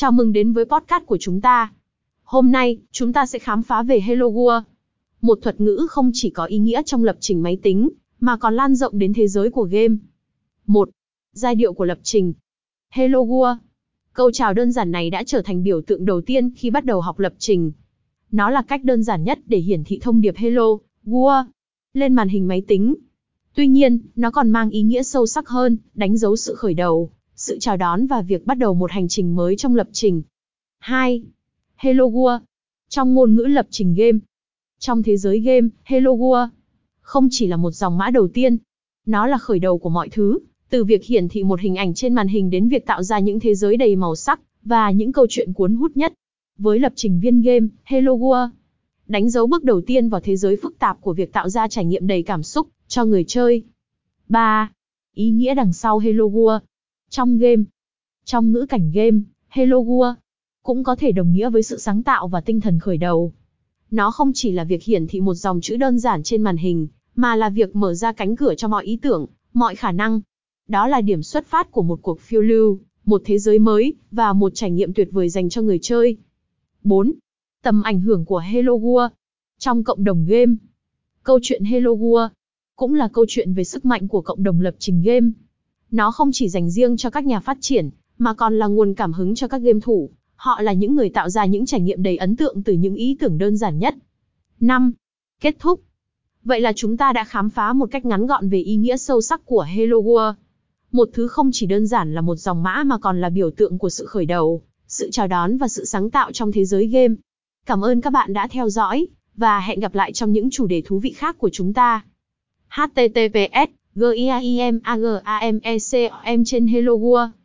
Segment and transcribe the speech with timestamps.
[0.00, 1.72] Chào mừng đến với podcast của chúng ta.
[2.22, 4.62] Hôm nay, chúng ta sẽ khám phá về Hello World.
[5.20, 7.88] Một thuật ngữ không chỉ có ý nghĩa trong lập trình máy tính,
[8.20, 9.94] mà còn lan rộng đến thế giới của game.
[10.66, 10.88] 1.
[11.32, 12.32] Giai điệu của lập trình.
[12.90, 13.56] Hello World.
[14.12, 17.00] Câu chào đơn giản này đã trở thành biểu tượng đầu tiên khi bắt đầu
[17.00, 17.72] học lập trình.
[18.30, 21.44] Nó là cách đơn giản nhất để hiển thị thông điệp Hello World
[21.94, 22.94] lên màn hình máy tính.
[23.54, 27.10] Tuy nhiên, nó còn mang ý nghĩa sâu sắc hơn, đánh dấu sự khởi đầu,
[27.40, 30.22] sự chào đón và việc bắt đầu một hành trình mới trong lập trình.
[30.78, 31.22] 2.
[31.76, 32.40] Hello World.
[32.88, 34.18] Trong ngôn ngữ lập trình game.
[34.78, 36.48] Trong thế giới game, Hello World
[37.00, 38.56] không chỉ là một dòng mã đầu tiên,
[39.06, 40.38] nó là khởi đầu của mọi thứ,
[40.70, 43.40] từ việc hiển thị một hình ảnh trên màn hình đến việc tạo ra những
[43.40, 46.12] thế giới đầy màu sắc và những câu chuyện cuốn hút nhất.
[46.58, 48.48] Với lập trình viên game, Hello World
[49.06, 51.84] đánh dấu bước đầu tiên vào thế giới phức tạp của việc tạo ra trải
[51.84, 53.62] nghiệm đầy cảm xúc cho người chơi.
[54.28, 54.72] 3.
[55.14, 56.60] Ý nghĩa đằng sau Hello World.
[57.10, 57.62] Trong game,
[58.24, 60.14] trong ngữ cảnh game, Hello World
[60.62, 63.32] cũng có thể đồng nghĩa với sự sáng tạo và tinh thần khởi đầu.
[63.90, 66.88] Nó không chỉ là việc hiển thị một dòng chữ đơn giản trên màn hình,
[67.14, 70.20] mà là việc mở ra cánh cửa cho mọi ý tưởng, mọi khả năng.
[70.68, 74.32] Đó là điểm xuất phát của một cuộc phiêu lưu, một thế giới mới, và
[74.32, 76.16] một trải nghiệm tuyệt vời dành cho người chơi.
[76.82, 77.12] 4.
[77.62, 79.10] Tầm ảnh hưởng của Hello World
[79.58, 80.52] trong cộng đồng game.
[81.22, 82.28] Câu chuyện Hello World
[82.76, 85.26] cũng là câu chuyện về sức mạnh của cộng đồng lập trình game.
[85.90, 89.12] Nó không chỉ dành riêng cho các nhà phát triển, mà còn là nguồn cảm
[89.12, 90.10] hứng cho các game thủ.
[90.34, 93.16] Họ là những người tạo ra những trải nghiệm đầy ấn tượng từ những ý
[93.20, 93.94] tưởng đơn giản nhất.
[94.60, 94.92] 5.
[95.40, 95.80] Kết thúc.
[96.44, 99.20] Vậy là chúng ta đã khám phá một cách ngắn gọn về ý nghĩa sâu
[99.20, 100.34] sắc của Hello World.
[100.92, 103.78] Một thứ không chỉ đơn giản là một dòng mã mà còn là biểu tượng
[103.78, 107.14] của sự khởi đầu, sự chào đón và sự sáng tạo trong thế giới game.
[107.66, 110.82] Cảm ơn các bạn đã theo dõi, và hẹn gặp lại trong những chủ đề
[110.86, 112.04] thú vị khác của chúng ta.
[112.68, 117.39] https giaimagam trên Hello World.